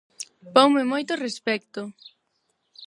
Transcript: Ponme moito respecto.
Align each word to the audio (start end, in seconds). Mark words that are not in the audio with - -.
Ponme 0.55 0.83
moito 0.91 1.13
respecto. 1.25 1.81